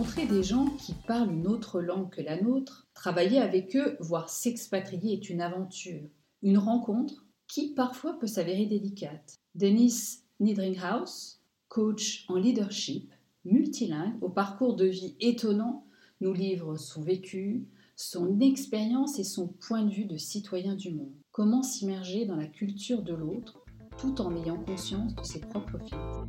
[0.00, 4.30] Rencontrer des gens qui parlent une autre langue que la nôtre, travailler avec eux, voire
[4.30, 6.00] s'expatrier est une aventure,
[6.42, 9.38] une rencontre qui parfois peut s'avérer délicate.
[9.54, 13.12] Dennis Niedringhaus, coach en leadership,
[13.44, 15.84] multilingue, au parcours de vie étonnant,
[16.22, 21.12] nous livre son vécu, son expérience et son point de vue de citoyen du monde.
[21.30, 23.62] Comment s'immerger dans la culture de l'autre
[23.98, 26.26] tout en ayant conscience de ses propres filtres.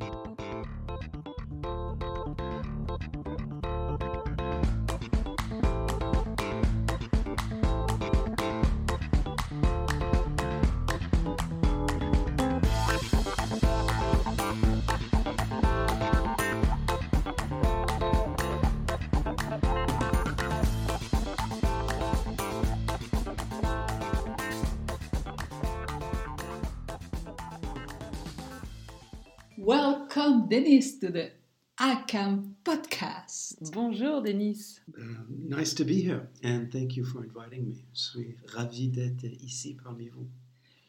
[30.51, 31.31] Dennis, to the
[31.79, 33.55] ACAM podcast.
[33.71, 34.81] Bonjour, Denis.
[34.97, 35.01] Uh,
[35.47, 37.85] nice to be here and thank you for inviting me.
[37.93, 40.27] Je suis ravi d'être ici parmi vous.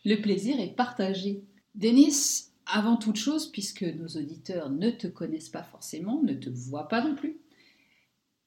[0.04, 1.44] Le plaisir est partagé.
[1.76, 6.88] Denis, avant toute chose, puisque nos auditeurs ne te connaissent pas forcément, ne te voient
[6.88, 7.38] pas non plus,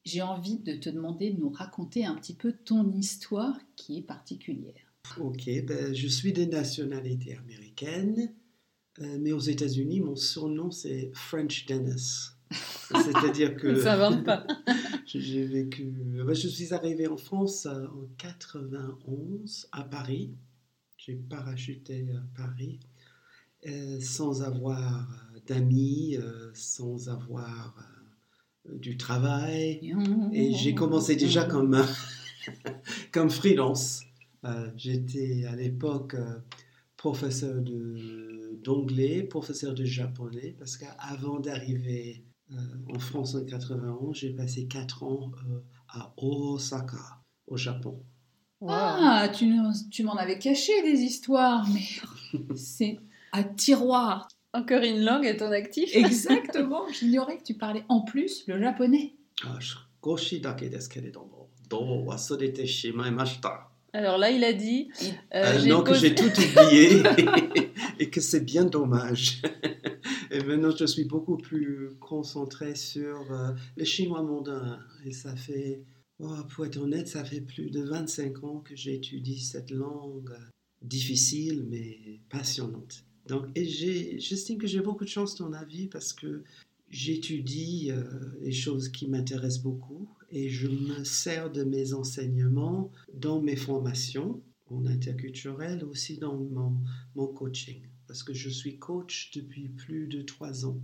[0.03, 4.05] j'ai envie de te demander de nous raconter un petit peu ton histoire qui est
[4.05, 4.93] particulière.
[5.17, 8.33] Ok, ben, je suis de nationalité américaine,
[9.01, 12.29] euh, mais aux États-Unis, mon surnom c'est French Dennis.
[12.91, 13.75] C'est-à-dire que.
[13.75, 14.45] Ça s'invente pas.
[15.05, 15.83] J'ai vécu.
[16.25, 20.33] ben, je suis arrivé en France euh, en 91 à Paris.
[20.97, 22.79] J'ai parachuté à Paris
[23.67, 25.07] euh, sans avoir
[25.47, 26.17] d'amis,
[26.53, 27.75] sans avoir
[28.73, 29.93] du travail.
[30.33, 31.79] Et j'ai commencé déjà comme,
[33.11, 34.01] comme freelance.
[34.75, 36.15] J'étais à l'époque
[36.97, 42.56] professeur de- d'anglais, professeur de japonais, parce qu'avant d'arriver euh,
[42.94, 46.98] en France en 91, j'ai passé 4 ans euh, à Osaka,
[47.46, 48.02] au Japon.
[48.60, 48.70] Wow.
[48.72, 51.86] Ah, tu, nous- tu m'en avais caché des histoires, mais
[52.56, 52.98] c'est
[53.32, 54.28] un tiroir.
[54.52, 59.14] Encore une langue à ton actif Exactement, j'ignorais que tu parlais en plus le japonais.
[59.44, 59.58] あ
[60.04, 63.68] 少しだけですけれども、どう忘れてしまいました。
[63.95, 64.89] Alors là, il a dit.
[65.33, 67.01] euh, Euh, non, que j'ai tout oublié
[67.99, 69.41] et que c'est bien dommage.
[70.31, 74.79] Et maintenant, je suis beaucoup plus concentré sur euh, le chinois mondain.
[75.05, 75.81] Et ça fait,
[76.19, 80.33] oh, pour être honnête, ça fait plus de 25 ans que j'étudie cette langue
[80.81, 83.03] difficile mais passionnante.
[83.27, 86.43] Donc, et j'ai- j'estime que j'ai beaucoup de chance dans la vie parce que
[86.89, 88.03] j'étudie euh,
[88.41, 94.41] les choses qui m'intéressent beaucoup et je me sers de mes enseignements dans mes formations
[94.69, 96.73] en interculturel, aussi dans mon,
[97.15, 100.79] mon coaching, parce que je suis coach depuis plus de trois ans.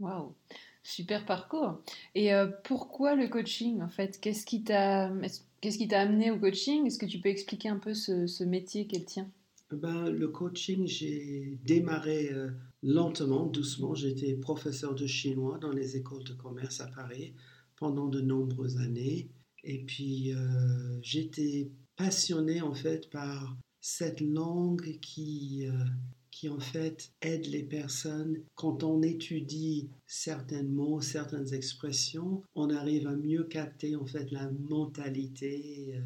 [0.00, 0.34] Waouh,
[0.82, 1.80] super parcours.
[2.14, 4.18] Et euh, pourquoi le coaching en fait?
[4.20, 6.86] Qu'est-ce qui t'a est-ce- qu'est-ce qui t'a amené au coaching?
[6.86, 9.30] Est-ce que tu peux expliquer un peu ce, ce métier qu'elle tient?
[9.72, 12.50] Ben, le coaching, j'ai démarré euh,
[12.82, 13.94] lentement, doucement.
[13.94, 17.34] J'étais professeur de chinois dans les écoles de commerce à Paris
[17.76, 19.28] pendant de nombreuses années.
[19.64, 25.84] Et puis, euh, j'étais passionné en fait par cette langue qui, euh,
[26.30, 28.40] qui en fait aide les personnes.
[28.54, 34.50] Quand on étudie certains mots, certaines expressions, on arrive à mieux capter en fait la
[34.50, 36.00] mentalité euh,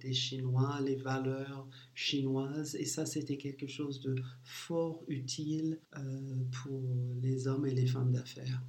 [0.00, 2.74] des Chinois, les valeurs chinoises.
[2.74, 5.78] Et ça, c'était quelque chose de fort utile
[6.62, 6.82] pour
[7.22, 8.62] les hommes et les femmes d'affaires.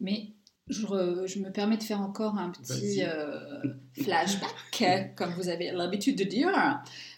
[0.00, 0.34] Mais
[0.68, 3.38] je, re- je me permets de faire encore un petit euh,
[4.00, 6.50] flashback, comme vous avez l'habitude de dire.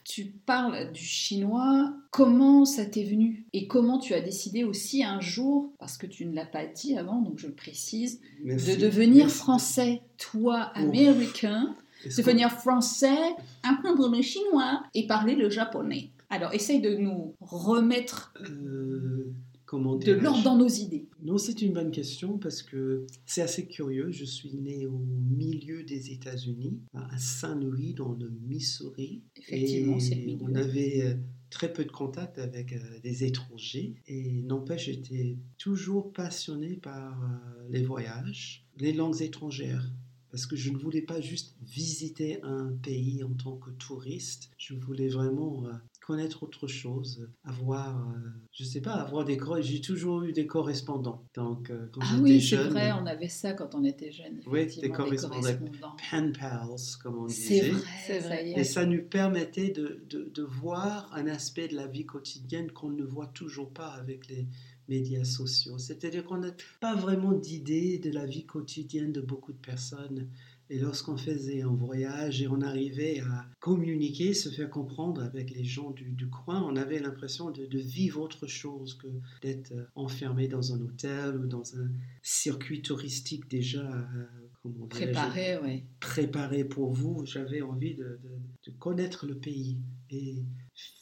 [0.04, 1.92] Tu parles du chinois.
[2.10, 6.26] Comment ça t'est venu Et comment tu as décidé aussi un jour, parce que tu
[6.26, 8.76] ne l'as pas dit avant, donc je le précise, Merci.
[8.76, 9.36] de devenir Merci.
[9.38, 13.18] français, toi, américain, que- devenir français,
[13.62, 16.10] apprendre le chinois et parler le japonais.
[16.30, 18.32] Alors, essaye de nous remettre.
[18.48, 19.32] Euh,
[19.70, 23.68] comment de l'ordre dans nos idées Non, c'est une bonne question parce que c'est assez
[23.68, 24.10] curieux.
[24.10, 29.22] Je suis né au milieu des États-Unis, à Saint-Louis, dans le Missouri.
[29.36, 30.38] Effectivement, c'est le milieu.
[30.42, 31.14] On avait euh,
[31.50, 33.94] très peu de contact avec euh, des étrangers.
[34.08, 39.88] Et n'empêche, j'étais toujours passionné par euh, les voyages, les langues étrangères.
[40.32, 44.50] Parce que je ne voulais pas juste visiter un pays en tant que touriste.
[44.58, 45.64] Je voulais vraiment
[46.00, 48.12] connaître autre chose, avoir, euh,
[48.52, 49.38] je sais pas, avoir des.
[49.60, 51.24] J'ai toujours eu des correspondants.
[51.34, 54.40] Donc, euh, quand Ah j'étais oui, c'est vrai, on avait ça quand on était jeune.
[54.46, 55.40] Oui, des correspondants.
[55.40, 55.96] correspondants.
[56.10, 56.68] pen pals,
[57.02, 57.70] comme on C'est disait.
[57.70, 58.50] vrai, C'est vrai.
[58.50, 62.90] Et ça nous permettait de, de, de voir un aspect de la vie quotidienne qu'on
[62.90, 64.48] ne voit toujours pas avec les
[64.88, 65.78] médias sociaux.
[65.78, 66.50] C'est-à-dire qu'on n'a
[66.80, 70.28] pas vraiment d'idée de la vie quotidienne de beaucoup de personnes.
[70.72, 75.64] Et lorsqu'on faisait un voyage et on arrivait à communiquer, se faire comprendre avec les
[75.64, 79.08] gens du, du coin, on avait l'impression de, de vivre autre chose que
[79.42, 81.88] d'être euh, enfermé dans un hôtel ou dans un
[82.22, 84.24] circuit touristique déjà euh,
[84.62, 85.56] comment Préparé,
[85.98, 87.26] préparé pour vous.
[87.26, 89.78] J'avais envie de, de- de connaître le pays
[90.10, 90.36] et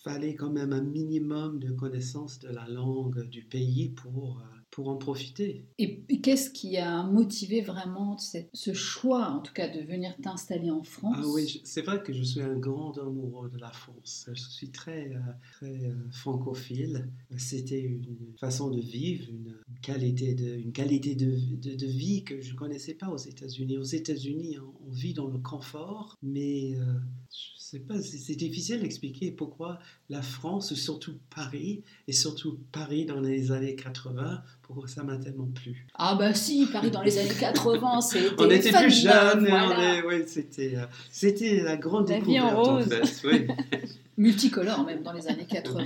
[0.03, 4.91] fallait quand même un minimum de connaissance de la langue du pays pour, euh, pour
[4.91, 5.65] en profiter.
[5.81, 10.71] Et qu'est-ce qui a motivé vraiment cette- ce choix, en tout cas, de venir t'installer
[10.71, 11.17] en France?
[11.19, 14.31] Ah oui, c'est vrai que je suis un grand amoureux de la France.
[14.33, 15.19] Je suis très, euh,
[15.55, 17.11] très euh, francophile.
[17.39, 18.07] C'était une
[18.39, 22.57] façon de vivre, une qualité de, une qualité de, de- de vie que je ne
[22.57, 23.79] connaissais pas aux États-Unis.
[23.79, 26.95] Aux États-Unis, on, vit dans le confort, mais euh,
[27.31, 33.21] je sais pas, c'est difficile d'expliquer pourquoi la France, surtout Paris, et surtout Paris dans
[33.21, 34.43] les années 80,
[34.87, 35.87] ça m'a tellement plu.
[35.95, 40.03] Ah bah si, Paris dans les années 80, c'était On était plus jeunes, voilà.
[40.27, 42.89] c'était, euh, c'était la grande La vie en découverte en rose.
[42.89, 43.29] fait.
[43.29, 43.47] oui.
[44.19, 45.85] multicolore même dans les années 80.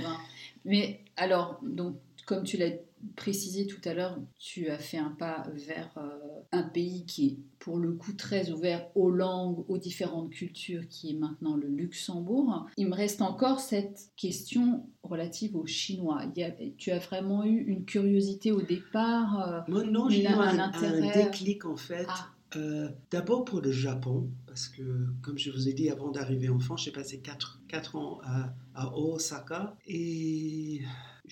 [0.65, 1.95] Mais alors, donc,
[2.25, 2.71] comme tu l'as
[3.15, 6.09] précisé tout à l'heure, tu as fait un pas vers euh,
[6.51, 11.11] un pays qui est pour le coup très ouvert aux langues, aux différentes cultures, qui
[11.11, 12.65] est maintenant le Luxembourg.
[12.77, 16.21] Il me reste encore cette question relative aux Chinois.
[16.35, 20.23] Il y a- tu as vraiment eu une curiosité au départ euh, Moi, non, j'ai
[20.23, 21.23] eu un un, un intérêt?
[21.25, 22.05] déclic en fait.
[22.09, 22.29] Ah.
[22.55, 26.59] Euh, D'abord pour le Japon, parce que comme je vous ai dit avant d'arriver en
[26.59, 27.59] France, j'ai passé 4,
[27.95, 30.81] ans à, à Osaka et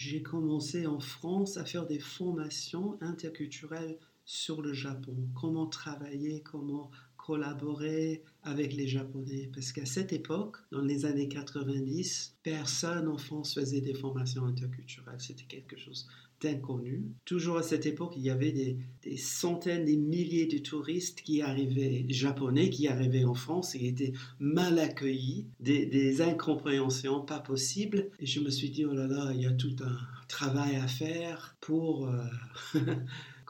[0.03, 5.15] j'ai commencé en France à faire des formations interculturelles sur le Japon.
[5.39, 6.89] Comment travailler, comment
[7.31, 9.49] collaborer avec les Japonais.
[9.53, 15.15] Parce qu'à cette époque, dans les années 90, personne en France faisait des formations interculturelles.
[15.19, 16.09] C'était quelque chose
[16.41, 17.05] d'inconnu.
[17.23, 22.05] Toujours à cette époque, il y avait des, centaines, des milliers de touristes qui arrivaient,
[22.09, 28.09] japonais, qui arrivaient en France et étaient mal accueillis, des, des incompréhensions pas possibles.
[28.19, 30.87] Et je me suis dit, oh là là, il y a tout un travail à
[30.87, 32.25] faire pour, euh,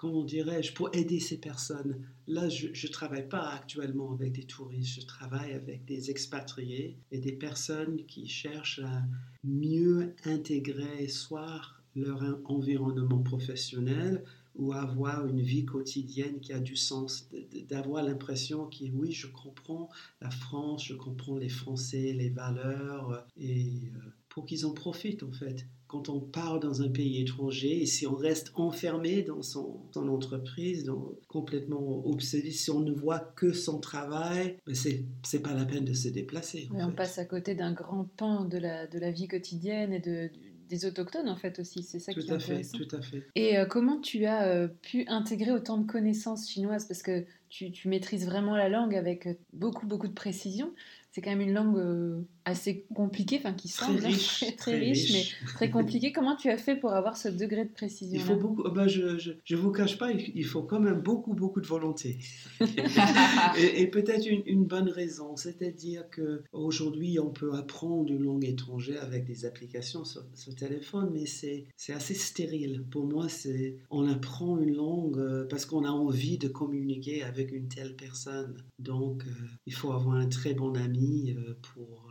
[0.01, 2.03] comment dirais-je, pour aider ces personnes.
[2.25, 7.19] Là, je ne travaille pas actuellement avec des touristes, je travaille avec des expatriés et
[7.19, 9.03] des personnes qui cherchent à
[9.44, 11.62] mieux intégrer soit
[11.95, 14.24] leur en- environnement professionnel
[14.56, 17.30] ou avoir une vie quotidienne qui a du sens,
[17.69, 19.88] d'avoir l'impression que oui, je comprends
[20.19, 24.00] la France, je comprends les Français, les valeurs, euh, et euh,
[24.30, 25.68] pour qu'ils en profitent en fait.
[25.92, 30.08] Quand on part dans un pays étranger et si on reste enfermé dans son, son
[30.08, 35.54] entreprise, dans- complètement obsédé, si on ne voit que son travail, ben c'est c'est pas
[35.54, 36.70] la peine de se déplacer.
[36.72, 40.00] en on passe à côté d'un grand pan de la, de la vie quotidienne et
[40.00, 42.96] de, du- des autochtones en fait aussi, c'est ça Tout qui est à fait, tout
[42.96, 43.24] à fait.
[43.36, 46.86] Et euh, comment tu as euh, pu intégrer autant de connaissances chinoises?
[46.86, 50.74] Parce que tu, tu maîtrises vraiment la langue avec euh, beaucoup, beaucoup de précision.
[51.12, 54.77] C'est quand même une langue euh, assez compliquée, enfin qui Très semble riche, très, très
[54.79, 55.38] riche, riche.
[55.41, 56.12] mais très compliquée.
[56.12, 58.63] Comment tu as fait pour avoir ce degré de précision Il faut beaucoup.
[58.69, 62.17] Ben je, je, je vous cache pas, il faut quand même beaucoup, beaucoup de volonté.
[63.57, 68.45] et et peut-être une, une bonne raison, c'est-à-dire que aujourd'hui on peut apprendre une langue
[68.45, 72.83] étrangère avec des applications sur, sur téléphone, mais c'est c'est assez stérile.
[72.91, 77.51] Pour moi, c'est on apprend une langue euh, parce qu'on a envie de communiquer avec
[77.51, 78.57] une telle personne.
[78.79, 79.29] Donc, euh,
[79.65, 82.11] il faut avoir un très bon ami euh, pour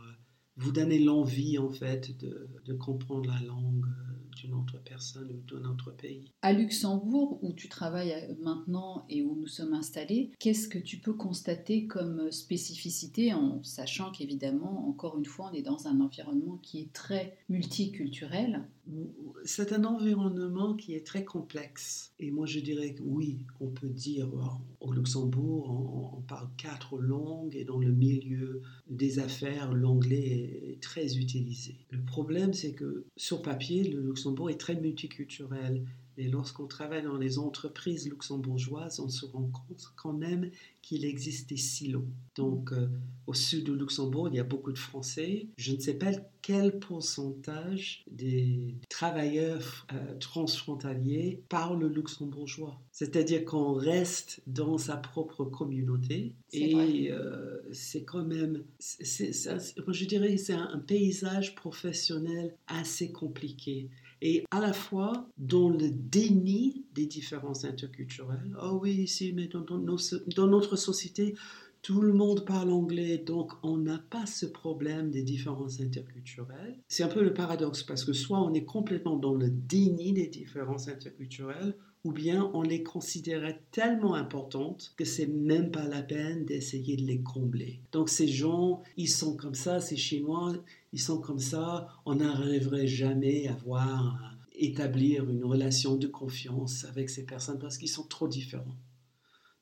[0.57, 5.55] vous donner l'envie en fait de, de comprendre la langue euh, d'une autre personne ou
[5.55, 6.31] d'un autre pays.
[6.41, 10.97] À Luxembourg, où tu travailles euh, maintenant et où nous sommes installés, qu'est-ce que tu
[10.97, 16.57] peux constater comme spécificité en sachant qu'évidemment, encore une fois, on est dans un environnement
[16.57, 18.67] qui est très multiculturel?
[19.43, 22.13] C'est un environnement qui est très complexe.
[22.19, 24.29] Et moi, je dirais que oui, on peut dire
[24.79, 30.81] au Luxembourg, on, on parle quatre langues et dans le milieu des affaires, l'anglais est
[30.81, 31.75] très utilisé.
[31.89, 35.85] Le problème, c'est que sur papier, le Luxembourg est très multiculturel.
[36.17, 40.51] Et lorsqu'on travaille dans les entreprises luxembourgeoises, on se rend compte quand même
[40.81, 42.07] qu'il existe des silos.
[42.35, 42.87] Donc, euh,
[43.27, 45.47] au sud de Luxembourg, il y a beaucoup de Français.
[45.57, 52.81] Je ne sais pas quel pourcentage des travailleurs euh, transfrontaliers parlent luxembourgeois.
[52.91, 60.53] C'est-à-dire qu'on reste dans sa propre communauté et euh, c'est quand même, je dirais, c'est
[60.53, 63.89] un paysage professionnel assez compliqué
[64.21, 68.55] et à la fois dans le déni des différences interculturelles.
[68.61, 71.35] Oh oui, ici, mais dans, dans, notre société,
[71.81, 76.79] tout le monde parle anglais, donc on n'a pas ce problème des différences interculturelles.
[76.87, 80.27] C'est un peu le paradoxe parce que soit on est complètement dans le déni des
[80.27, 86.45] différences interculturelles, ou bien on les considérait tellement importantes que c'est même pas la peine
[86.45, 87.79] d'essayer de les combler.
[87.91, 90.53] Donc ces gens, ils sont comme ça, ces Chinois,
[90.93, 97.09] ils sont comme ça, on n'arriverait jamais à voir, établir une relation de confiance avec
[97.09, 98.77] ces personnes parce qu'ils sont trop différents.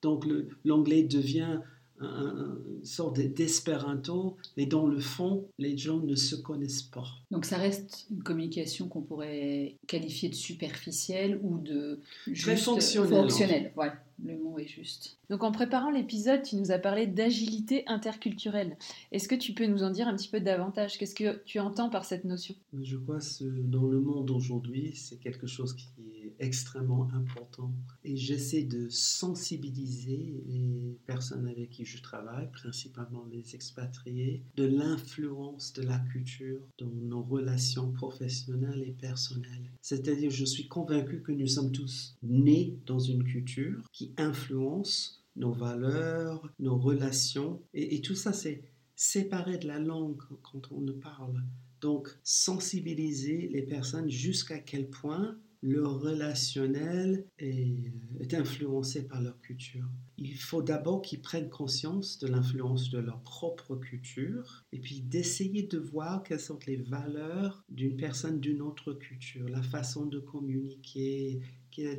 [0.01, 0.25] Donc
[0.63, 1.59] l'anglais devient
[2.01, 7.07] une sorte d'espéranto, mais dans le fond, les gens ne se connaissent pas.
[7.31, 11.99] Donc ça reste une communication qu'on pourrait qualifier de superficielle ou de
[12.33, 13.73] Très fonctionnelle.
[13.75, 13.91] Ouais,
[14.23, 15.17] le mot est juste.
[15.29, 18.77] Donc en préparant l'épisode, tu nous as parlé d'agilité interculturelle.
[19.11, 20.97] Est-ce que tu peux nous en dire un petit peu davantage?
[20.97, 22.55] Qu'est-ce que tu entends par cette notion?
[22.81, 25.87] Je crois que dans le monde aujourd'hui, c'est quelque chose qui
[26.23, 27.71] est extrêmement important.
[28.09, 35.73] Et j'essaie de sensibiliser les personnes avec qui je travaille, principalement les expatriés, de l'influence
[35.73, 39.69] de la culture dans nos relations professionnelles et personnelles.
[39.83, 45.51] C'est-à-dire, je suis convaincu que nous sommes tous nés dans une culture qui influence nos
[45.53, 48.63] valeurs, nos relations, et, et tout ça, c'est
[48.95, 51.43] séparé de la langue quand on ne parle.
[51.79, 57.91] Donc, sensibiliser les personnes jusqu'à quel point le relationnel est,
[58.31, 59.85] influencé par leur culture.
[60.17, 65.63] Il faut d'abord qu'ils prennent conscience de l'influence de leur propre culture et puis d'essayer
[65.63, 71.41] de voir quelles sont les valeurs d'une personne d'une autre culture, la façon de communiquer,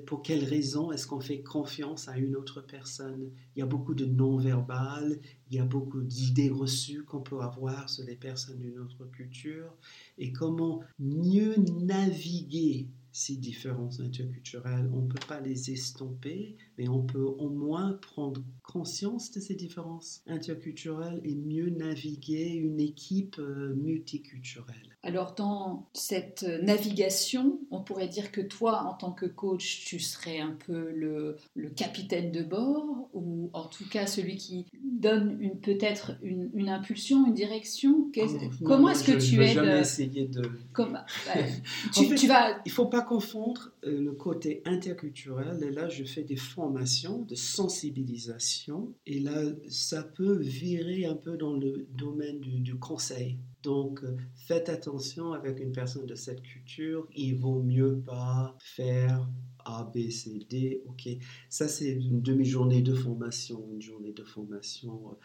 [0.07, 3.95] pour quelles raisons est-ce qu'on fait confiance à une autre personne Il y a beaucoup
[3.95, 5.19] de non-verbal,
[5.51, 9.73] il y a beaucoup d'idées reçues qu'on peut avoir sur les personnes d'une autre culture,
[10.19, 14.91] et comment mieux naviguer ces différences interculturelles.
[14.93, 19.55] On ne peut pas les estomper, mais on peut au moins prendre conscience de ces
[19.55, 24.90] différences interculturelles et mieux naviguer une équipe euh, multiculturelle.
[25.03, 30.41] Alors dans cette navigation, on pourrait dire que toi, en tant que coach, tu serais
[30.41, 31.37] un peu le,
[31.75, 38.11] capitaine de bord, ou en tout cas celui qui donne peut-être une, impulsion, une direction?
[38.15, 38.27] Oh,
[38.65, 40.43] comment est-ce que tu aides jamais euh, essayer de.
[40.73, 40.99] Comme,
[41.95, 42.61] tu, vas...
[42.67, 45.63] Il faut pas confondre euh, le côté interculturel.
[45.63, 48.93] Et là, je fais des formations de sensibilisation.
[49.07, 53.39] Et là, ça peut virer un peu dans le domaine du conseil.
[53.63, 57.07] Donc, euh, faites attention avec une personne de cette culture.
[57.15, 59.29] Il vaut mieux pas faire
[59.65, 60.83] A, B, C, D.
[60.87, 61.09] Ok,
[61.49, 65.17] ça c'est une demi-journée de formation, une journée de formation.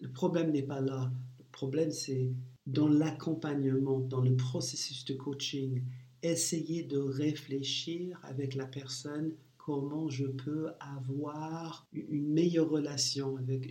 [0.00, 1.12] Le problème n'est pas là.
[1.38, 2.32] Le problème c'est
[2.66, 5.82] dans l'accompagnement, dans le processus de coaching.
[6.22, 13.66] Essayez de réfléchir avec la personne comment je peux avoir une meilleure relation avec.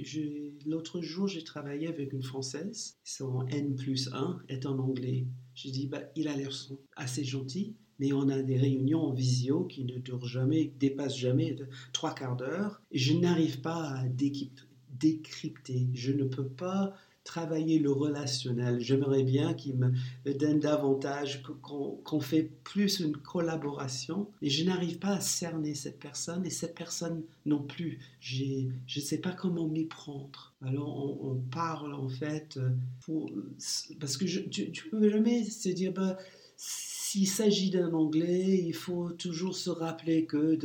[0.65, 5.27] L'autre jour, j'ai travaillé avec une Française, son N plus 1 est en anglais.
[5.53, 6.49] J'ai dit, bah, il a l'air
[6.95, 11.55] assez gentil, mais on a des réunions en visio qui ne durent jamais, dépassent jamais
[11.91, 12.81] trois quarts d'heure.
[12.91, 15.89] Je n'arrive pas à décrypter.
[15.93, 18.79] Je ne peux pas travailler le relationnel.
[18.79, 19.93] J'aimerais bien qu'il me
[20.33, 24.29] donne davantage, qu'on fait plus une collaboration.
[24.41, 27.99] Et je n'arrive pas à cerner cette personne et cette personne non plus.
[28.19, 30.53] Je ne sais pas comment m'y prendre.
[30.61, 32.59] Alors on, parle en fait
[33.01, 33.29] pour,
[33.99, 36.17] parce que tu ne peux jamais se dire bah,
[36.55, 40.57] s'il s'agit d'un anglais, il faut toujours se rappeler que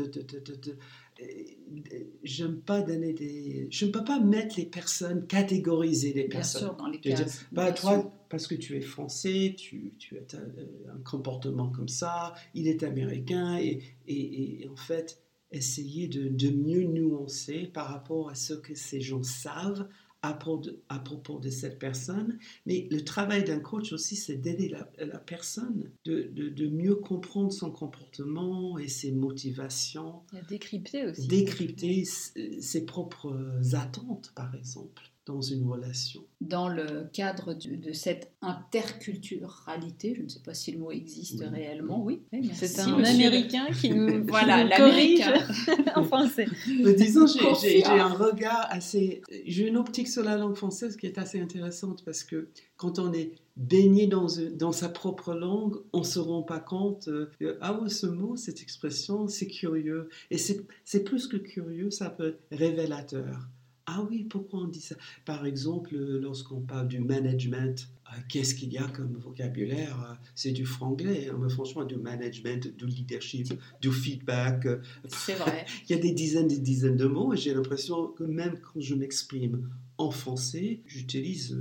[2.23, 3.69] j'aime pas donner des.
[3.71, 6.63] Je ne peux pas mettre les personnes, catégoriser les personnes.
[6.63, 7.45] Bien sûr, dans les cases.
[7.53, 12.69] bah, toi, parce que tu es français, tu, tu as un comportement comme ça, il
[12.69, 18.35] est américain, et, et, et en fait, essayer de, de, mieux nuancer par rapport à
[18.35, 19.89] ce que ces gens savent
[20.23, 22.39] à propos, de, cette personne.
[22.67, 27.71] Mais le travail d'un coach aussi, c'est d'aider la, personne de, de, mieux comprendre son
[27.71, 30.23] comportement et ses motivations.
[30.49, 31.27] décrypter aussi.
[31.29, 33.35] Décrypter ses propres
[33.75, 35.03] attentes, par exemple.
[35.29, 36.23] Dans une relation.
[36.41, 42.03] Dans le cadre de, cette interculturalité, je ne sais pas si le mot existe réellement,
[42.03, 42.23] oui.
[42.55, 45.31] c'est un Américain qui nous, voilà, corrige
[45.97, 46.47] en français.
[46.83, 47.27] Mais disons,
[47.61, 49.23] j'ai un regard assez...
[49.47, 53.13] J'ai une optique sur la langue française qui est assez intéressante parce que quand on
[53.13, 57.79] est baigné dans, dans sa propre langue, on ne se rend pas compte, euh, ah
[57.79, 60.09] oui, ce mot, cette expression, c'est curieux.
[60.31, 63.49] Et c'est plus que curieux, ça peut être révélateur.
[63.91, 64.97] Ah oui, pourquoi on dit ça?
[65.25, 69.99] Par exemple, lorsqu'on parle du management, euh, qu'est-ce qu'il y a comme vocabulaire?
[70.11, 74.67] Euh, C'est du franglais, hein, mais franchement, du management, du leadership, du feedback.
[74.67, 75.65] Euh, C'est vrai.
[75.89, 78.59] Il y a des dizaines et des dizaines de mots et j'ai l'impression que même
[78.61, 81.59] quand je m'exprime en français, j'utilise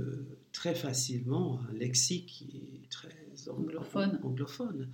[0.52, 4.20] très facilement un lexique qui est très anglophone.
[4.22, 4.88] anglophone.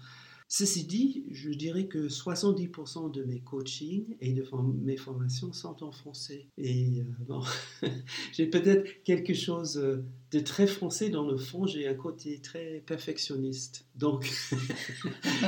[0.56, 4.44] Ceci dit, je dirais que 70% de mes coachings et de
[4.84, 6.46] mes formations sont en français.
[6.58, 7.42] Et euh, bon,
[8.32, 11.66] j'ai peut-être quelque chose euh, de très français dans le fond.
[11.66, 13.86] J'ai un côté très perfectionniste.
[13.94, 14.24] Donc,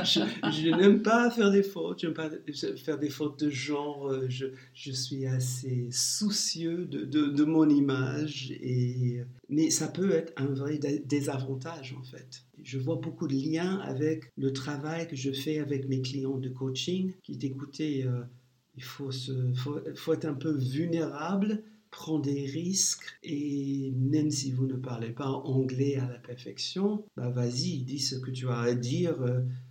[0.03, 2.01] je, n'aime pas faire des fautes.
[2.01, 2.29] Je n'aime pas
[2.77, 4.07] faire des fautes de genre.
[4.07, 8.51] Euh, je, suis assez soucieux de, mon image.
[8.61, 13.77] Et, mais ça peut être un vrai désavantage en fait je vois beaucoup de liens
[13.79, 18.23] avec le travail que je fais avec mes clients de coaching, qui écoutez, euh,
[18.75, 21.63] il faut, se, faut, être un peu vulnérable,
[21.97, 27.29] prendre des risques, et même si vous ne parlez pas anglais à la perfection, bah
[27.31, 29.15] vas-y, dis ce que tu as à dire.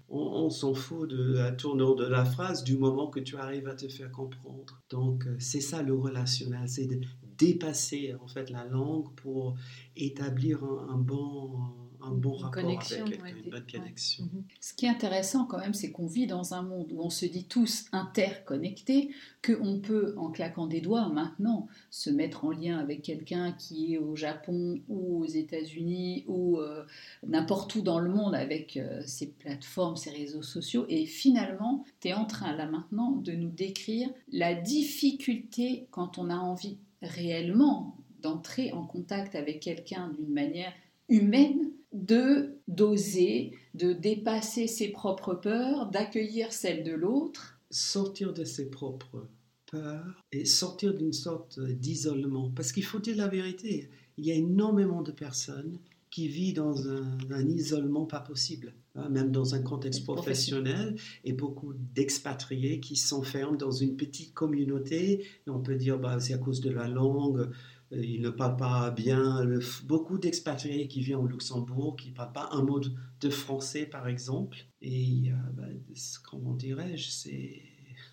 [0.09, 3.75] On, s'en fout de la tournure de la phrase du moment que tu arrives à
[3.75, 4.81] te faire comprendre.
[4.89, 7.01] Donc, euh, c'est ça le relationnel, c'est de
[7.39, 9.57] dépasser en fait la langue pour
[9.97, 11.61] établir un bon
[12.07, 14.25] un bon rapport avec une bonne connexion.
[14.25, 14.45] Mhm.
[14.61, 17.27] Ce qui est intéressant quand même, c'est qu'on vit dans un monde où on se
[17.27, 19.11] dit tous interconnectés,
[19.45, 23.99] qu'on peut, en claquant des doigts maintenant, se mettre en lien avec quelqu'un qui est
[23.99, 26.85] au Japon ou aux États-Unis ou euh,
[27.27, 30.87] n'importe où dans le monde avec euh, ces plateformes, ces réseaux sociaux.
[30.89, 36.31] Et finalement, tu es en train là maintenant de nous décrire la difficulté quand on
[36.31, 40.73] a envie réellement d'entrer en contact avec quelqu'un d'une manière
[41.09, 47.59] humaine de d'oser, de dépasser ses propres peurs, d'accueillir celles de l'autre.
[47.71, 49.29] Sortir de ses propres
[49.71, 52.51] peurs et sortir d'une sorte d'isolement.
[52.55, 55.79] Parce qu'il faut dire la vérité, il y a énormément de personnes
[56.11, 61.75] qui vivent dans un, isolement pas possible, hein, même dans un contexte professionnel, et beaucoup
[61.95, 65.27] d'expatriés qui s'enferment dans une petite communauté.
[65.47, 67.51] on peut dire bah, c'est à cause de la langue,
[67.93, 69.45] euh, il ne parle pas bien.
[69.85, 74.09] beaucoup d'expatriés qui vivent au Luxembourg, qui ne parlent pas un mot de, français, par
[74.09, 74.59] exemple.
[74.83, 75.81] Et ben,
[76.23, 77.63] comment dirais-je, c'est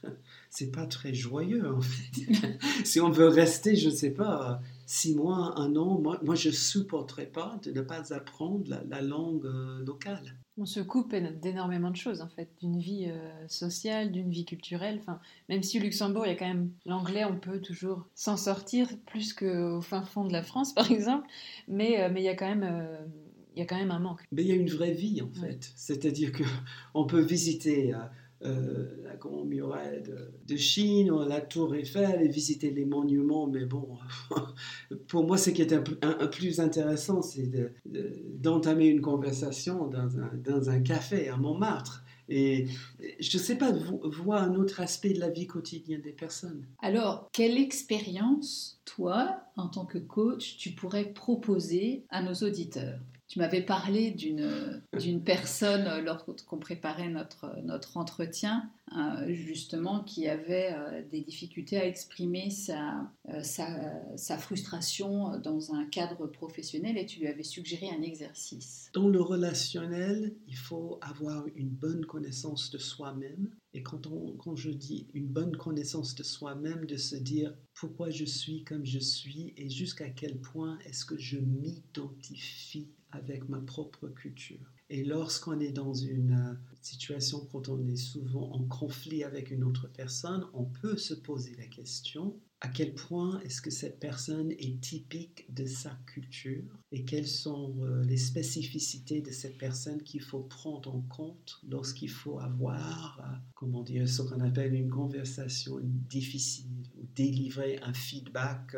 [0.49, 2.21] c'est pas très joyeux en fait.
[2.85, 6.49] si on veut rester, je ne sais pas, six mois, un an, moi, moi je
[6.49, 10.37] supporterais pas de ne pas apprendre la, langue euh, locale.
[10.57, 14.99] On se coupe d'énormément de choses en fait, d'une vie euh, sociale, d'une vie culturelle.
[15.01, 15.19] Enfin,
[15.49, 18.87] même si au Luxembourg, il y a quand même l'anglais, on peut toujours s'en sortir
[19.07, 21.27] plus qu'au fin fond de la France, par exemple.
[21.67, 22.97] Mais, euh, mais il y a quand même
[23.55, 24.21] il y a quand même un manque.
[24.31, 25.71] Mais il y a une vraie vie en fait.
[25.75, 26.43] C'est-à-dire que
[26.93, 27.93] on peut visiter
[28.43, 30.03] la grande muraille
[30.47, 33.47] de, Chine, la tour Eiffel et visiter les monuments.
[33.47, 33.97] Mais bon,
[35.07, 37.49] pour moi, ce qui est un, plus intéressant, c'est
[37.85, 42.03] d'entamer une conversation dans un, dans un, café à Montmartre.
[42.29, 42.67] Et
[43.19, 43.71] je ne sais pas,
[44.03, 46.65] voir un autre aspect de la vie quotidienne des personnes.
[46.81, 52.99] Alors, quelle expérience, toi, en tant que coach, tu pourrais proposer à nos auditeurs?
[53.33, 60.71] Tu m'avais parlé d'une personne euh, lorsqu'on préparait notre, notre entretien, euh, justement, qui avait
[60.71, 67.27] euh, des difficultés à exprimer sa, sa, frustration dans un cadre professionnel et tu lui
[67.27, 68.91] avais suggéré un exercice.
[68.93, 73.49] Dans le relationnel, il faut avoir une bonne connaissance de soi-même.
[73.73, 78.11] Et quand, on, quand je dis une bonne connaissance de soi-même, de se dire pourquoi
[78.11, 83.59] je suis comme je suis et jusqu'à quel point est-ce que je m'identifie avec ma
[83.59, 84.73] propre culture.
[84.89, 89.63] Et lorsqu'on est dans une euh, situation, quand on est souvent en conflit avec une
[89.63, 94.51] autre personne, on peut se poser la question à quel point est-ce que cette personne
[94.51, 100.21] est typique de sa culture et quelles sont euh, les spécificités de cette personne qu'il
[100.21, 105.79] faut prendre en compte lorsqu'il faut avoir, euh, comment dire, ce qu'on appelle une conversation
[105.81, 108.75] difficile ou délivrer un feedback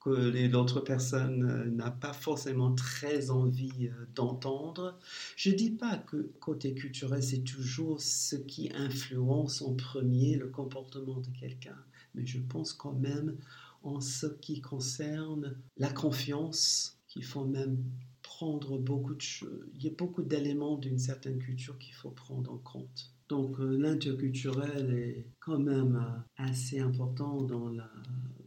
[0.00, 4.98] que l'autre personne euh, n'a pas forcément très envie euh, d'entendre.
[5.36, 10.48] Je ne dis pas que côté culturel, c'est toujours ce qui influence en premier le
[10.48, 11.76] comportement de quelqu'un,
[12.14, 13.36] mais je pense quand même
[13.82, 17.78] en ce qui concerne la confiance, qu'il faut même
[18.22, 19.66] prendre beaucoup de choses.
[19.74, 23.12] Il y a beaucoup d'éléments d'une certaine culture qu'il faut prendre en compte.
[23.28, 26.02] Donc euh, l'interculturel est quand même
[26.36, 27.90] assez important dans, la,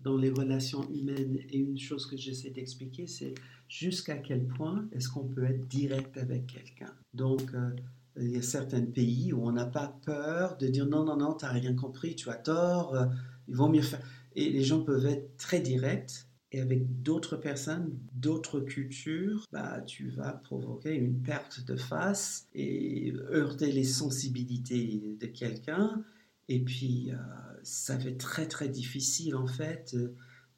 [0.04, 1.40] dans les relations humaines.
[1.50, 3.34] Et une chose que j'essaie d'expliquer, c'est
[3.68, 6.94] jusqu'à quel point est-ce qu'on peut être direct avec quelqu'un.
[7.14, 7.70] Donc euh,
[8.18, 11.34] il y a certains pays où on n'a pas peur de dire non, non, non,
[11.34, 12.96] tu n'as rien compris, tu as tort,
[13.48, 14.02] il vaut mieux faire.
[14.36, 20.10] Et les gens peuvent être très directs et avec d'autres personnes, d'autres cultures, bah, tu
[20.10, 26.04] vas provoquer une perte de face et heurter les sensibilités de quelqu'un.
[26.50, 27.16] Et puis, euh,
[27.64, 29.96] ça fait très, très difficile, en fait,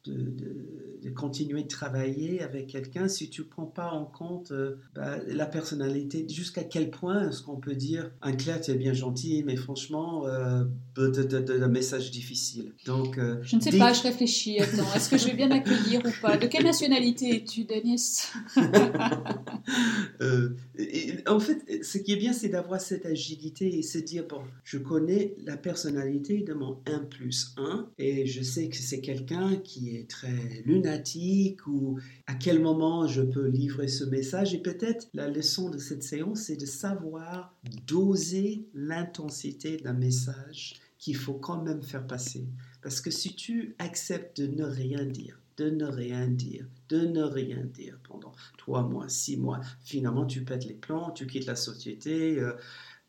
[0.08, 5.18] de, continuer de travailler avec quelqu'un si tu ne prends pas en compte euh, bah,
[5.28, 6.26] la personnalité.
[6.28, 10.26] Jusqu'à quel point est-ce qu'on peut dire un Claire, tu es bien gentil, mais franchement,
[10.26, 10.64] euh,
[10.96, 12.72] de, message difficile.
[12.86, 14.58] Donc, euh, je ne sais pas, je réfléchis.
[14.58, 16.36] Attends, est-ce que je vais bien accueillir ou pas?
[16.36, 18.22] De quelle nationalité es-tu, Denis
[21.26, 24.78] En fait, ce qui est bien, c'est d'avoir cette agilité et se dire bon, je
[24.78, 29.95] connais la personnalité de mon 1 plus 1 et je sais que c'est quelqu'un qui
[29.95, 34.54] est très lunatique ou à quel moment je peux livrer ce message.
[34.54, 37.54] Et peut-être la leçon de cette séance, c'est de savoir
[37.86, 42.46] doser l'intensité d'un message qu'il faut quand même faire passer.
[42.82, 47.22] Parce que si tu acceptes de ne rien dire, de ne rien dire, de ne
[47.22, 51.56] rien dire pendant trois mois, six mois, finalement tu pètes les plans, tu quittes la
[51.56, 52.38] société.
[52.38, 52.52] Euh,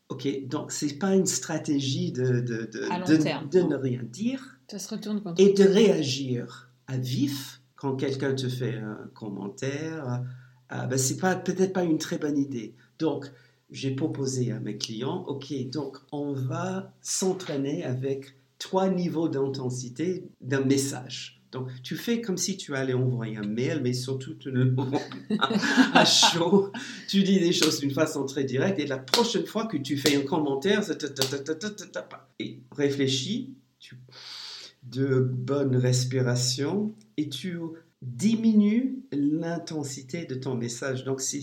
[0.08, 4.58] ok, donc c'est pas une stratégie de, de, de, de, ne rien dire.
[4.70, 10.24] Ça se retourne contre et de réagir à vif quand quelqu'un te fait un commentaire,
[10.72, 12.74] euh, ben c'est pas peut-être pas une très bonne idée.
[12.98, 13.30] Donc
[13.70, 20.64] j'ai proposé à mes clients, ok, donc on va s'entraîner avec trois niveaux d'intensité d'un
[20.64, 21.38] message.
[21.50, 24.64] Donc, tu fais comme si tu allais envoyer un mail, mais surtout tu ne
[25.94, 26.70] à chaud.
[27.08, 28.78] Tu dis des choses d'une façon très directe.
[28.78, 30.82] Et la prochaine fois que tu fais un commentaire,
[32.38, 33.96] et réfléchis, tu
[34.90, 37.58] de bonne respiration et tu
[38.02, 41.04] diminues l'intensité de ton message.
[41.04, 41.42] Donc, si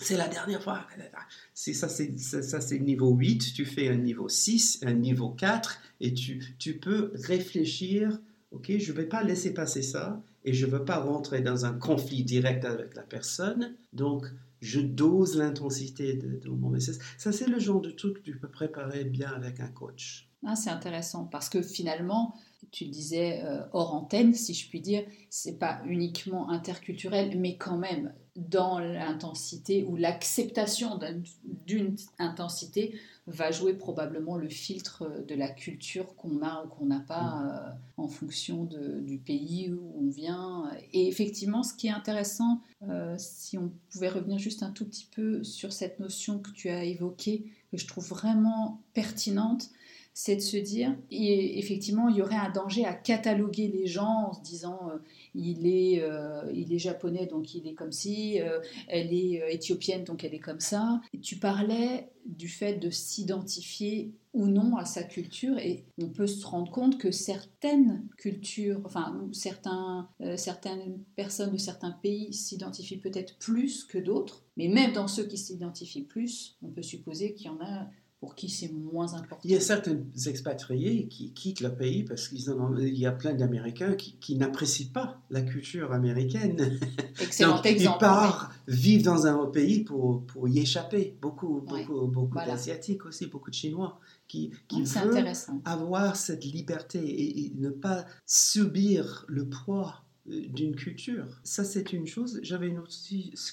[0.00, 0.86] c'est la dernière fois.
[1.54, 3.52] C'est ça, c'est ça, c'est niveau 8.
[3.54, 8.18] Tu fais un niveau 6, un niveau 4, et tu, tu peux réfléchir.
[8.50, 11.66] Ok, je ne vais pas laisser passer ça, et je ne veux pas rentrer dans
[11.66, 13.76] un conflit direct avec la personne.
[13.92, 14.26] Donc,
[14.60, 16.96] je dose l'intensité de, de, mon message.
[17.16, 20.29] Ça, c'est le genre de truc que tu peux préparer bien avec un coach.
[20.46, 22.34] Ah, c'est intéressant parce que finalement,
[22.70, 27.56] tu le disais euh, hors antenne, si je puis dire, c'est pas uniquement interculturel, mais
[27.56, 30.98] quand même dans l'intensité ou l'acceptation
[31.66, 32.94] d'une intensité
[33.26, 37.48] va jouer probablement le filtre de la culture qu'on a ou qu'on n'a pas mm.
[37.48, 40.70] euh, en fonction du pays où on vient.
[40.92, 45.08] Et effectivement, ce qui est intéressant, euh, si on pouvait revenir juste un tout petit
[45.14, 49.70] peu sur cette notion que tu as évoquée, que je trouve vraiment pertinente,
[50.12, 54.28] c'est de se dire, et effectivement, il y aurait un danger à cataloguer les gens
[54.28, 54.98] en se disant, euh,
[55.34, 60.04] il, est, euh, il est japonais, donc il est comme ci, euh, elle est éthiopienne,
[60.04, 61.00] donc elle est comme ça.
[61.22, 66.44] tu parlais du fait de s'identifier ou non à sa culture, et on peut se
[66.44, 73.84] rendre compte que certaines cultures, enfin, certains, certaines personnes de certains pays s'identifient peut-être plus
[73.84, 77.60] que d'autres, mais même dans ceux qui s'identifient plus, on peut supposer qu'il y en
[77.60, 77.88] a
[78.20, 79.40] pour qui c'est moins important.
[79.44, 83.94] Il y a certains expatriés qui quittent le pays parce qu'il y a plein d'Américains
[83.94, 86.78] qui, n'apprécient pas la culture américaine.
[87.18, 87.96] Excellent Donc, exemple.
[87.96, 91.16] Ils partent vivre dans un autre pays pour, pour y échapper.
[91.22, 95.32] Beaucoup, beaucoup, beaucoup d'Asiatiques aussi, beaucoup de Chinois qui, qui veulent
[95.64, 101.40] avoir cette liberté et, et ne pas subir le poids euh, d'une culture.
[101.42, 102.38] Ça, c'est une chose.
[102.42, 102.92] J'avais une autre.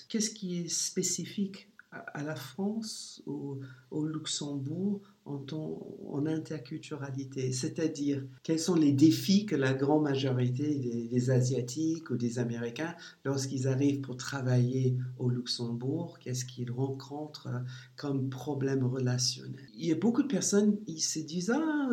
[0.09, 3.59] Qu'est-ce qui est spécifique à la France, au,
[3.91, 12.09] au Luxembourg, en, interculturalité, c'est-à-dire quels sont les défis que la grande majorité des, Asiatiques
[12.09, 12.95] ou des Américains,
[13.25, 17.49] lorsqu'ils arrivent pour travailler au Luxembourg, qu'est-ce qu'ils rencontrent
[17.95, 19.67] comme problème relationnel?
[19.75, 21.89] Il y a beaucoup de personnes, ils se disent, ah,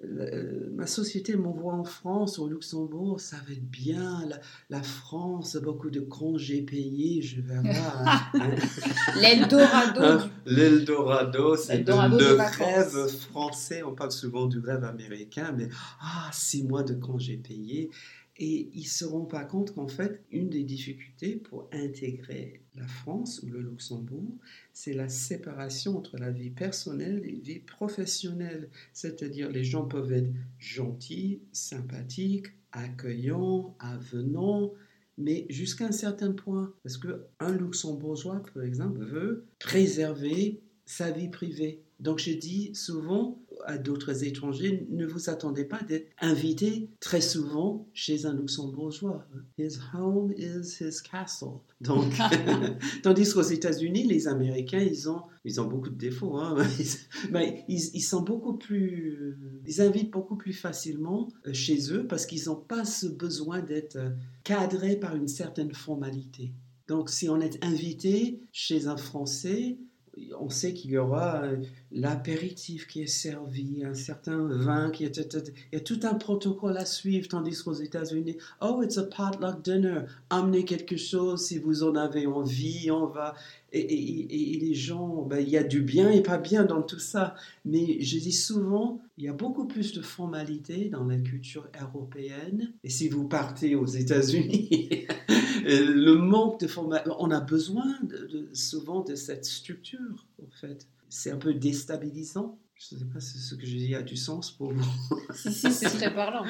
[0.00, 4.22] ma société m'envoie en France, au Luxembourg, ça va être bien.
[4.70, 8.32] La, France, beaucoup de congés payés, je vais avoir.
[9.20, 10.24] L'Eldorado.
[10.46, 13.82] L'Eldorado, c'est le rêve français.
[13.82, 15.68] On parle souvent du rêve américain, mais
[16.00, 17.90] ah, six mois de congés payés.
[18.40, 22.86] Et ils ne se rendent pas compte qu'en fait, une des difficultés pour intégrer la
[22.86, 24.36] France ou le Luxembourg,
[24.72, 28.70] c'est la séparation entre la vie personnelle et la vie professionnelle.
[28.92, 34.72] C'est-à-dire les gens peuvent être gentils, sympathiques, accueillants, avenants,
[35.16, 36.72] mais jusqu'à un certain point.
[36.84, 41.82] Parce qu'un luxembourgeois, par exemple, veut préserver sa vie privée.
[42.00, 47.88] Donc je dis souvent à d'autres étrangers, ne vous attendez pas d'être invité très souvent
[47.92, 49.26] chez un luxembourgeois.
[49.58, 51.58] His home is his castle.
[51.80, 52.12] Donc,
[53.02, 56.36] tandis qu'aux États-Unis, les Américains, ils ont, ils ont beaucoup de défauts.
[56.36, 56.56] Hein.
[57.32, 62.26] Mais ils, ils, sont beaucoup plus, ils invitent beaucoup plus facilement euh, chez eux parce
[62.26, 64.10] qu'ils n'ont pas ce besoin d'être euh,
[64.44, 66.52] cadrés par une certaine formalité.
[66.86, 69.76] Donc, si on est invité chez un Français,
[70.38, 71.56] on sait qu'il y aura euh,
[71.92, 75.16] l'apéritif qui est servi, un certain vin qui est...
[75.72, 79.62] Il y a tout un protocole à suivre, tandis qu'aux États-Unis, oh, it's a potluck
[79.62, 83.34] dinner, amenez quelque chose si vous en avez envie, on va...
[83.70, 87.34] Et, les gens, ben, il y a du bien et pas bien dans tout ça.
[87.66, 92.72] Mais je dis souvent, il y a beaucoup plus de formalité dans la culture européenne.
[92.82, 95.06] Et si vous partez aux États-Unis,
[95.68, 100.86] le manque de formation, on a besoin de, souvent de cette structure, en fait.
[101.08, 102.58] C'est un peu déstabilisant.
[102.74, 105.20] Je ne sais pas si ce que je dis a du sens pour vous.
[105.34, 106.44] si, si, c'est très parlant.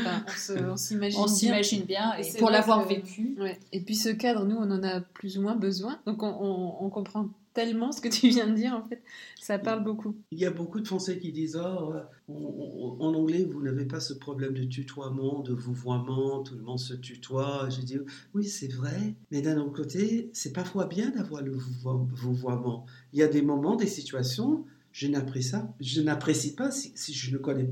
[0.71, 3.35] on s'imagine on s'imagine bien, et, pour l'avoir vécu.
[3.39, 3.59] Ouais.
[3.73, 6.01] Et puis ce cadre, nous, on en a plus ou moins besoin.
[6.05, 9.03] Donc on, on comprend tellement ce que tu viens de dire, en fait.
[9.41, 10.15] Ça parle beaucoup.
[10.31, 11.93] Il y a beaucoup de Français qui disent oh,
[12.29, 16.95] en anglais, vous n'avez pas ce problème de tutoiement, de vouvoiement, tout le monde se
[16.95, 17.69] tutoie.
[17.69, 17.99] Je dis
[18.33, 22.87] Oui, c'est vrai, mais d'un autre côté, c'est parfois bien d'avoir le vouvoiement.
[23.13, 27.39] Il y a des moments, des situations, je n'apprécie, je n'apprécie pas si, je ne
[27.39, 27.69] connais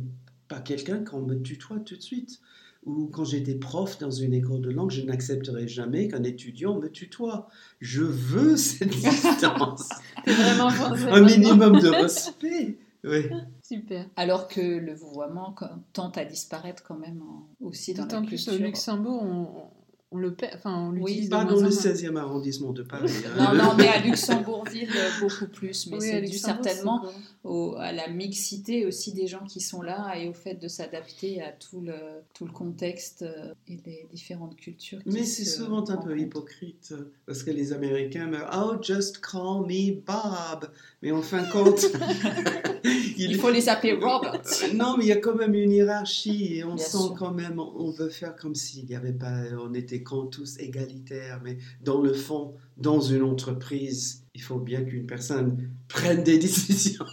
[0.49, 2.41] pas quelqu'un qu'on me tutoie tout de suite
[2.87, 6.89] ou quand j'étais prof dans une école de langue, je n'accepterai jamais qu'un étudiant me
[6.89, 7.49] tutoie.
[7.81, 9.89] Je veux cette distance.
[10.25, 10.69] vraiment
[11.13, 12.79] Un minimum de respect.
[13.05, 13.29] Oui.
[13.63, 14.07] Super.
[14.17, 15.55] Alors que le vouvoiement
[15.93, 17.23] tente à disparaître quand même
[17.61, 18.21] aussi dans la culture.
[18.21, 19.47] D'autant plus au Luxembourg, on,
[20.13, 23.11] on le enfin, on oui, pas dans le 16e arrondissement de Paris.
[23.27, 23.55] Hein.
[23.55, 24.89] non, non, mais à Luxembourgville,
[25.21, 25.89] beaucoup plus.
[25.89, 27.03] Mais c'est dû certainement
[27.79, 31.53] à la mixité aussi des gens qui sont là et au fait de s'adapter à
[31.53, 31.95] tout le,
[32.35, 34.99] tout le contexte euh, et les différentes cultures.
[35.07, 39.95] mais c'est souvent un peu hypocrite parce que les Américains me Oh, just call me
[39.95, 40.71] Bob.
[41.07, 41.87] Mais en fin de compte.
[43.17, 44.43] il, faut les appeler Robert.
[44.65, 47.61] Euh, non, mais il y a quand même une hiérarchie et on sent quand même,
[47.61, 52.01] on veut faire comme s'il n'y avait pas, on était quand tous égalitaires, mais dans
[52.01, 57.07] le fond, dans une entreprise, il faut bien qu'une personne prenne des décisions.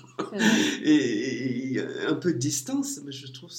[0.84, 3.56] et, un peu de distance, mais je trouve que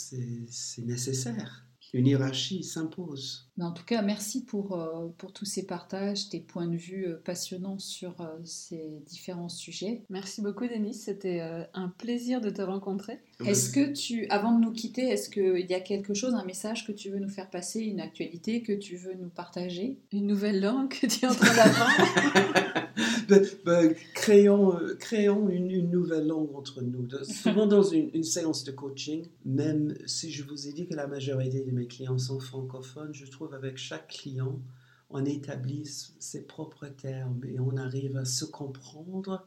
[0.50, 3.48] c'est nécessaire une hiérarchie s'impose.
[3.56, 7.06] Mais en tout cas, merci pour, euh, pour tous ces partages, tes points de vue
[7.06, 10.02] euh, passionnants sur euh, ces différents sujets.
[10.10, 10.94] Merci beaucoup, Denis.
[10.94, 11.40] C'était
[11.74, 13.20] un plaisir de te rencontrer.
[13.44, 16.86] Est-ce que tu, avant de nous quitter, est-ce qu'il y a quelque chose, un message
[16.86, 19.98] que tu veux nous faire passer, une actualité que tu veux nous partager?
[20.12, 22.80] Une nouvelle langue que tu es en train d'apprendre?
[23.64, 27.08] Ben, créons, euh, créons une, nouvelle langue entre nous.
[27.22, 31.60] Souvent dans une, séance de coaching, même si je vous ai dit que la majorité
[31.60, 34.62] de mes clients sont francophones, je trouve avec chaque client,
[35.10, 39.46] on établit ses propres termes et on arrive à se comprendre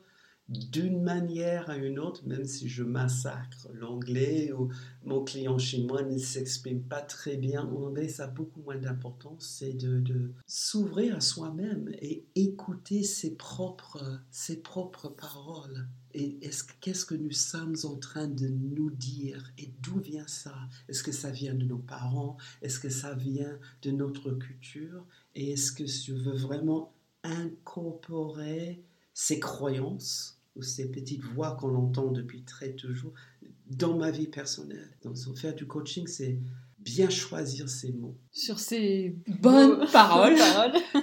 [0.49, 4.69] d'une manière à une autre, même si je massacre l'anglais ou
[5.03, 8.77] mon client chez moi ne s'exprime pas très bien en anglais, ça a beaucoup moins
[8.77, 15.87] d'importance, c'est de, s'ouvrir à soi-même et écouter ses propres, ses propres paroles.
[16.19, 16.39] Et
[16.81, 19.53] qu'est-ce que nous sommes en train de nous dire?
[19.59, 20.55] Et d'où vient ça?
[20.89, 22.37] Est-ce que ça vient de nos parents?
[22.63, 25.05] Est-ce que ça vient de notre culture?
[25.35, 28.81] Et est-ce que je veux vraiment incorporer
[29.13, 33.13] ces croyances ces petites voix qu'on entend depuis très toujours
[33.69, 34.89] dans ma vie personnelle?
[35.03, 36.39] Donc, faire du coaching, c'est
[36.79, 38.17] bien choisir ses mots.
[38.31, 40.35] Sur ces bonnes paroles.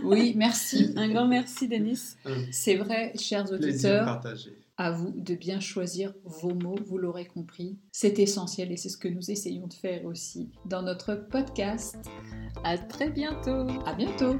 [0.02, 0.92] oui, merci.
[0.96, 2.16] Un grand merci, Denis.
[2.50, 4.20] C'est vrai, chers auditeurs.
[4.76, 7.78] À vous de bien choisir vos mots, vous l'aurez compris.
[7.92, 11.96] C'est essentiel et c'est ce que nous essayons de faire aussi dans notre podcast.
[12.64, 13.68] À très bientôt.
[13.86, 14.36] À bientôt.